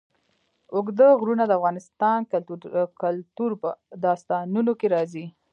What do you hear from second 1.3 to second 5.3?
د افغان کلتور په داستانونو کې راځي.